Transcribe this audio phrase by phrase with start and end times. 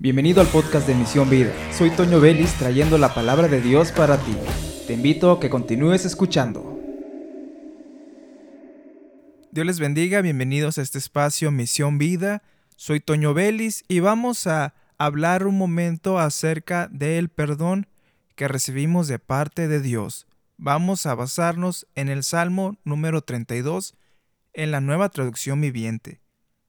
[0.00, 1.52] Bienvenido al podcast de Misión Vida.
[1.72, 4.36] Soy Toño Vélez trayendo la palabra de Dios para ti.
[4.86, 6.78] Te invito a que continúes escuchando.
[9.50, 12.44] Dios les bendiga, bienvenidos a este espacio Misión Vida.
[12.76, 17.88] Soy Toño Vélez y vamos a hablar un momento acerca del perdón
[18.36, 20.28] que recibimos de parte de Dios.
[20.58, 23.96] Vamos a basarnos en el Salmo número 32
[24.52, 26.20] en la nueva traducción viviente.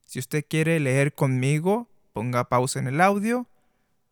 [0.04, 3.48] Si usted quiere leer conmigo, ponga pausa en el audio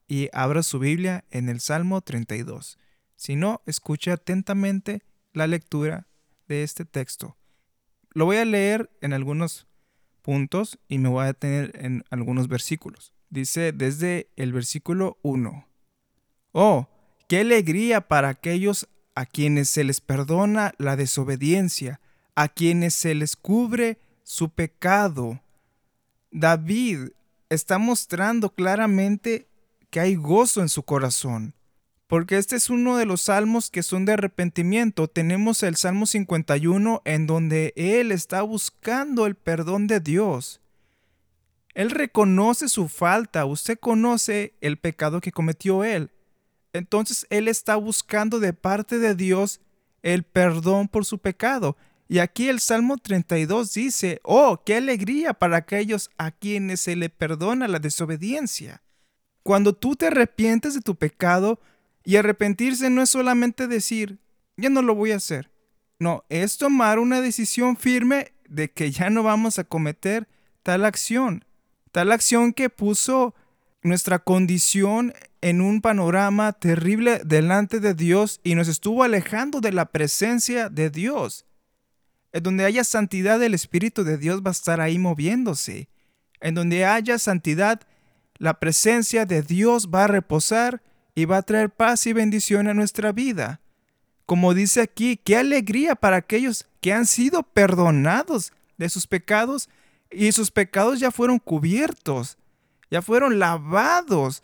[0.07, 2.79] y abra su Biblia en el Salmo 32.
[3.17, 5.03] Si no, escuche atentamente
[5.33, 6.07] la lectura
[6.47, 7.37] de este texto.
[8.11, 9.67] Lo voy a leer en algunos
[10.23, 13.13] puntos y me voy a detener en algunos versículos.
[13.31, 15.67] Dice desde el versículo 1.
[16.53, 16.89] Oh,
[17.29, 22.01] qué alegría para aquellos a quienes se les perdona la desobediencia,
[22.35, 25.41] a quienes se les cubre su pecado.
[26.31, 27.09] David
[27.51, 29.49] está mostrando claramente
[29.91, 31.55] que hay gozo en su corazón.
[32.07, 35.09] Porque este es uno de los salmos que son de arrepentimiento.
[35.09, 40.63] Tenemos el Salmo 51 en donde él está buscando el perdón de Dios.
[41.75, 46.11] Él reconoce su falta, usted conoce el pecado que cometió él.
[46.73, 49.61] Entonces él está buscando de parte de Dios
[50.03, 51.77] el perdón por su pecado.
[52.09, 57.11] Y aquí el Salmo 32 dice, oh, qué alegría para aquellos a quienes se le
[57.11, 58.83] perdona la desobediencia.
[59.43, 61.61] Cuando tú te arrepientes de tu pecado,
[62.09, 64.19] y arrepentirse no es solamente decir,
[64.57, 65.51] ya no lo voy a hacer.
[65.99, 70.27] No, es tomar una decisión firme de que ya no vamos a cometer
[70.63, 71.45] tal acción.
[71.93, 73.35] Tal acción que puso
[73.83, 79.85] nuestra condición en un panorama terrible delante de Dios y nos estuvo alejando de la
[79.93, 81.45] presencia de Dios.
[82.33, 85.89] En donde haya santidad, el Espíritu de Dios va a estar ahí moviéndose.
[86.41, 87.81] En donde haya santidad,
[88.37, 90.83] la presencia de Dios va a reposar
[91.15, 93.61] y va a traer paz y bendición a nuestra vida.
[94.27, 99.69] Como dice aquí, qué alegría para aquellos que han sido perdonados de sus pecados
[100.11, 102.39] y sus pecados ya fueron cubiertos,
[102.91, 104.43] ya fueron lavados.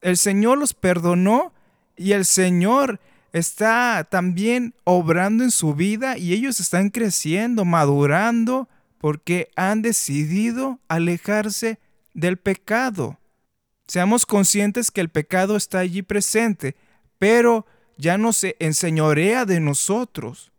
[0.00, 1.52] El Señor los perdonó
[1.96, 3.00] y el Señor
[3.32, 8.68] está también obrando en su vida y ellos están creciendo, madurando,
[8.98, 11.78] porque han decidido alejarse
[12.14, 13.18] del pecado.
[13.86, 16.76] Seamos conscientes que el pecado está allí presente,
[17.18, 17.66] pero
[17.96, 20.52] ya no se enseñorea de nosotros.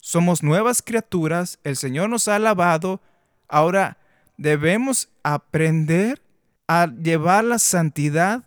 [0.00, 3.00] Somos nuevas criaturas, el Señor nos ha alabado,
[3.48, 3.98] ahora
[4.36, 6.22] debemos aprender
[6.68, 8.44] a llevar la santidad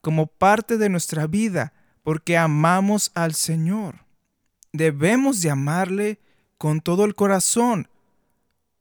[0.00, 1.73] como parte de nuestra vida
[2.04, 4.04] porque amamos al Señor.
[4.72, 6.20] Debemos de amarle
[6.58, 7.88] con todo el corazón,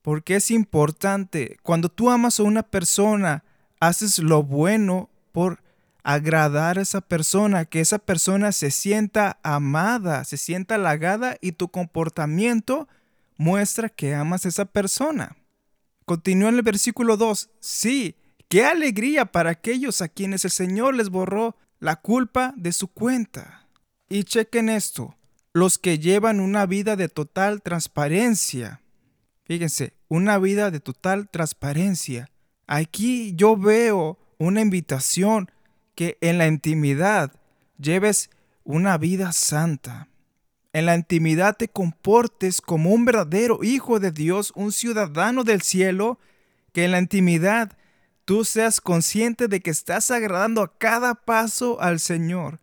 [0.03, 1.57] porque es importante.
[1.63, 3.43] Cuando tú amas a una persona,
[3.79, 5.63] haces lo bueno por
[6.03, 11.69] agradar a esa persona, que esa persona se sienta amada, se sienta halagada y tu
[11.69, 12.89] comportamiento
[13.37, 15.37] muestra que amas a esa persona.
[16.05, 17.49] Continúa en el versículo 2.
[17.61, 18.17] Sí,
[18.49, 23.67] qué alegría para aquellos a quienes el Señor les borró la culpa de su cuenta.
[24.07, 25.17] Y chequen esto,
[25.51, 28.81] los que llevan una vida de total transparencia.
[29.43, 32.29] Fíjense, una vida de total transparencia.
[32.67, 35.51] Aquí yo veo una invitación
[35.93, 37.33] que en la intimidad
[37.77, 38.29] lleves
[38.63, 40.07] una vida santa.
[40.71, 46.17] En la intimidad te comportes como un verdadero hijo de Dios, un ciudadano del cielo,
[46.71, 47.77] que en la intimidad
[48.25, 52.59] tú seas consciente de que estás agradando a cada paso al Señor.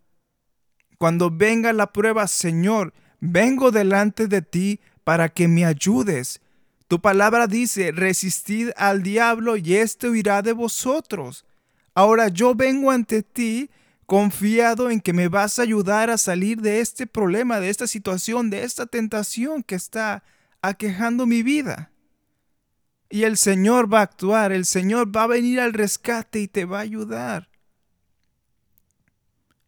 [0.99, 6.41] Cuando venga la prueba, Señor, vengo delante de ti para que me ayudes.
[6.89, 11.47] Tu palabra dice, resistid al diablo y éste huirá de vosotros.
[11.95, 13.71] Ahora yo vengo ante ti
[14.07, 18.51] confiado en que me vas a ayudar a salir de este problema, de esta situación,
[18.51, 20.25] de esta tentación que está
[20.63, 21.93] aquejando mi vida.
[23.11, 26.65] Y el Señor va a actuar, el Señor va a venir al rescate y te
[26.65, 27.49] va a ayudar.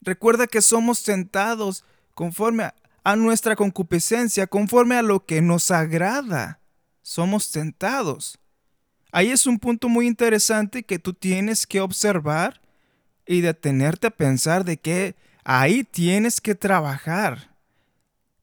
[0.00, 1.84] Recuerda que somos tentados
[2.14, 2.70] conforme
[3.02, 6.60] a, nuestra concupiscencia, conforme a lo que nos agrada.
[7.02, 8.38] Somos tentados.
[9.10, 12.60] Ahí es un punto muy interesante que tú tienes que observar
[13.26, 17.56] y detenerte a pensar de que ahí tienes que trabajar.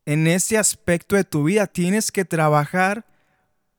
[0.05, 3.05] En ese aspecto de tu vida tienes que trabajar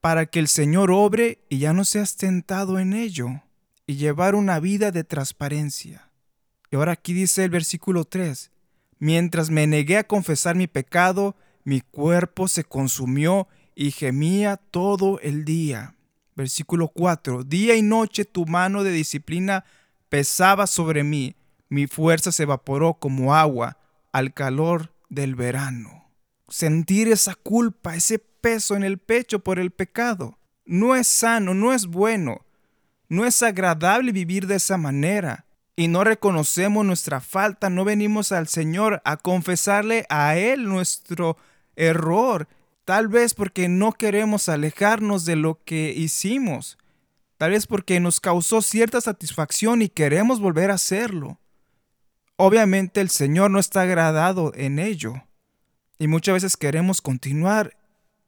[0.01, 3.43] para que el Señor obre y ya no seas tentado en ello
[3.87, 6.11] y llevar una vida de transparencia.
[6.71, 8.51] Y ahora aquí dice el versículo 3,
[8.99, 15.45] mientras me negué a confesar mi pecado, mi cuerpo se consumió y gemía todo el
[15.45, 15.95] día.
[16.37, 19.65] Versículo 4, día y noche tu mano de disciplina
[20.09, 21.37] pesaba sobre mí,
[21.69, 23.79] mi fuerza se evaporó como agua
[24.13, 26.00] al calor del verano.
[26.51, 31.73] Sentir esa culpa, ese peso en el pecho por el pecado, no es sano, no
[31.73, 32.45] es bueno,
[33.09, 35.47] no es agradable vivir de esa manera.
[35.77, 41.39] Y no reconocemos nuestra falta, no venimos al Señor a confesarle a Él nuestro
[41.75, 42.49] error,
[42.85, 46.77] tal vez porque no queremos alejarnos de lo que hicimos,
[47.39, 51.41] tal vez porque nos causó cierta satisfacción y queremos volver a hacerlo.
[52.37, 55.23] Obviamente el Señor no está agradado en ello.
[56.01, 57.77] Y muchas veces queremos continuar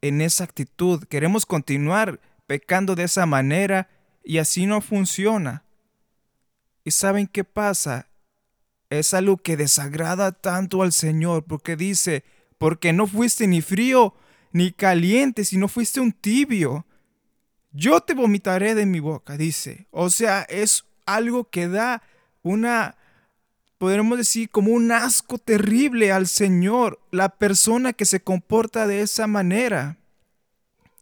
[0.03, 3.89] en esa actitud, queremos continuar pecando de esa manera
[4.23, 5.65] y así no funciona.
[6.85, 8.09] ¿Y saben qué pasa?
[8.91, 12.25] Es algo que desagrada tanto al Señor porque dice,
[12.59, 14.15] porque no fuiste ni frío
[14.53, 16.85] ni caliente, sino fuiste un tibio.
[17.71, 19.87] Yo te vomitaré de mi boca, dice.
[19.93, 22.03] O sea, es algo que da
[22.43, 22.97] una
[23.83, 29.27] podremos decir, como un asco terrible al Señor, la persona que se comporta de esa
[29.27, 29.99] manera.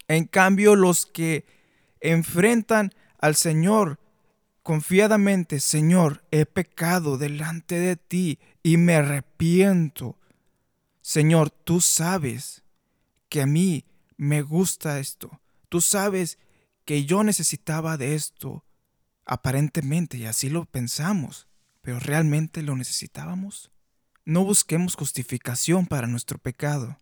[0.09, 1.45] En cambio, los que
[2.01, 4.01] enfrentan al Señor
[4.63, 10.19] confiadamente, Señor, he pecado delante de ti y me arrepiento.
[11.03, 12.63] Señor, tú sabes
[13.29, 13.85] que a mí
[14.17, 15.43] me gusta esto.
[15.69, 16.39] Tú sabes
[16.87, 18.65] que yo necesitaba de esto,
[19.27, 21.50] aparentemente, y así lo pensamos
[21.81, 23.71] pero ¿realmente lo necesitábamos?
[24.25, 26.99] No busquemos justificación para nuestro pecado,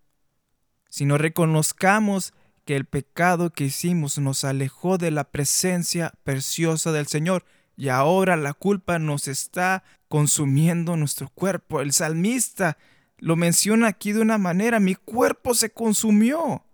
[0.89, 2.33] sino reconozcamos
[2.65, 7.45] que el pecado que hicimos nos alejó de la presencia preciosa del Señor
[7.77, 11.81] y ahora la culpa nos está consumiendo nuestro cuerpo.
[11.81, 12.77] El salmista
[13.19, 16.65] lo menciona aquí de una manera, mi cuerpo se consumió.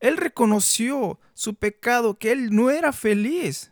[0.00, 3.70] Él reconoció su pecado, que él no era feliz.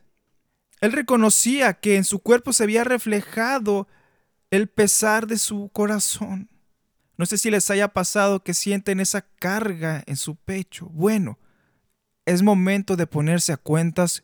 [0.81, 3.89] Él reconocía que en su cuerpo se había reflejado
[4.51, 6.49] el pesar de su corazón.
[7.17, 10.87] No sé si les haya pasado que sienten esa carga en su pecho.
[10.93, 11.39] Bueno,
[12.27, 14.23] es momento de ponerse a cuentas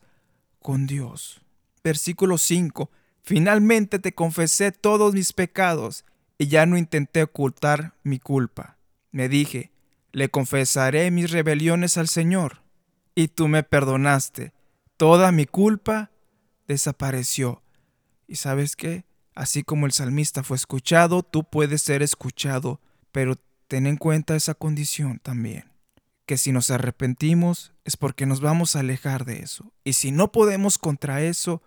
[0.60, 1.42] con Dios.
[1.82, 2.90] Versículo 5.
[3.22, 6.04] Finalmente te confesé todos mis pecados
[6.38, 8.78] y ya no intenté ocultar mi culpa.
[9.10, 9.72] Me dije,
[10.12, 12.62] le confesaré mis rebeliones al Señor,
[13.14, 14.52] y tú me perdonaste.
[14.96, 16.10] Toda mi culpa
[16.66, 17.62] desapareció.
[18.26, 19.04] Y sabes qué?
[19.34, 22.80] Así como el salmista fue escuchado, tú puedes ser escuchado,
[23.10, 25.64] pero ten en cuenta esa condición también,
[26.26, 29.72] que si nos arrepentimos es porque nos vamos a alejar de eso.
[29.82, 31.62] Y si no podemos contra eso,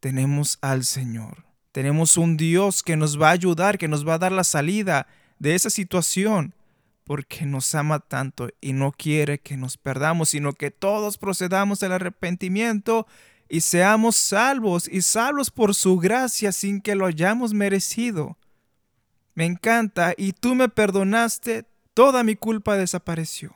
[0.00, 1.44] tenemos al Señor.
[1.70, 5.06] Tenemos un Dios que nos va a ayudar, que nos va a dar la salida
[5.38, 6.54] de esa situación,
[7.04, 11.92] porque nos ama tanto y no quiere que nos perdamos, sino que todos procedamos al
[11.92, 13.06] arrepentimiento
[13.52, 18.38] y seamos salvos y salvos por su gracia sin que lo hayamos merecido.
[19.34, 23.54] Me encanta y tú me perdonaste, toda mi culpa desapareció.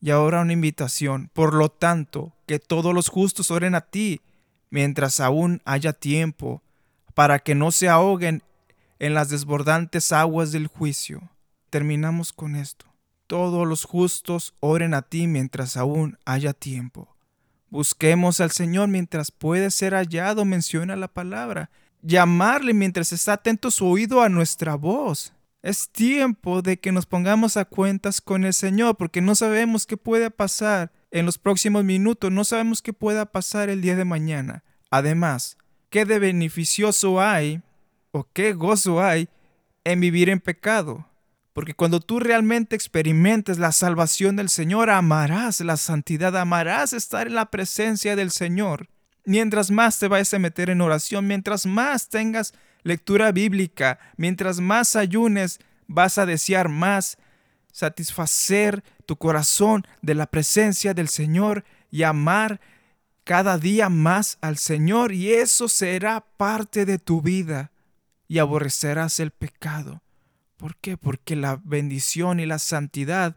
[0.00, 4.20] Y ahora una invitación, por lo tanto, que todos los justos oren a ti
[4.70, 6.62] mientras aún haya tiempo,
[7.14, 8.44] para que no se ahoguen
[9.00, 11.28] en las desbordantes aguas del juicio.
[11.70, 12.86] Terminamos con esto.
[13.26, 17.17] Todos los justos oren a ti mientras aún haya tiempo.
[17.70, 21.70] Busquemos al Señor mientras puede ser hallado, menciona la palabra.
[22.02, 25.32] Llamarle mientras está atento su oído a nuestra voz.
[25.62, 29.96] Es tiempo de que nos pongamos a cuentas con el Señor porque no sabemos qué
[29.96, 34.62] puede pasar en los próximos minutos, no sabemos qué pueda pasar el día de mañana.
[34.90, 35.58] Además,
[35.90, 37.60] ¿qué de beneficioso hay
[38.12, 39.28] o qué gozo hay
[39.84, 41.07] en vivir en pecado?
[41.58, 47.34] Porque cuando tú realmente experimentes la salvación del Señor, amarás la santidad, amarás estar en
[47.34, 48.88] la presencia del Señor.
[49.24, 54.94] Mientras más te vayas a meter en oración, mientras más tengas lectura bíblica, mientras más
[54.94, 57.18] ayunes, vas a desear más
[57.72, 62.60] satisfacer tu corazón de la presencia del Señor y amar
[63.24, 67.72] cada día más al Señor y eso será parte de tu vida
[68.28, 70.02] y aborrecerás el pecado.
[70.58, 70.96] ¿Por qué?
[70.96, 73.36] Porque la bendición y la santidad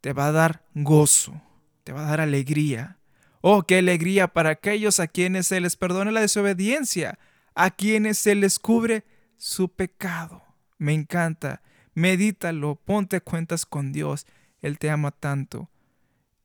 [0.00, 1.40] te va a dar gozo,
[1.84, 2.98] te va a dar alegría.
[3.42, 7.18] Oh, qué alegría para aquellos a quienes se les perdona la desobediencia,
[7.54, 9.04] a quienes se les cubre
[9.36, 10.42] su pecado.
[10.78, 11.62] Me encanta.
[11.92, 14.26] Medítalo, ponte cuentas con Dios.
[14.62, 15.68] Él te ama tanto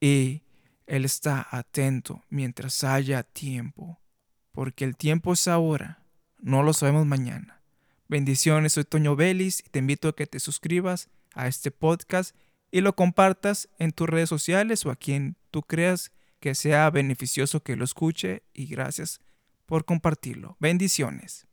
[0.01, 0.43] y
[0.85, 4.01] Él está atento mientras haya tiempo,
[4.51, 6.03] porque el tiempo es ahora,
[6.39, 7.62] no lo sabemos mañana.
[8.07, 12.35] Bendiciones, soy Toño Vélez y te invito a que te suscribas a este podcast
[12.71, 17.63] y lo compartas en tus redes sociales o a quien tú creas que sea beneficioso
[17.63, 19.33] que lo escuche y gracias por
[19.65, 20.57] por compartirlo.
[20.59, 21.47] Bendiciones.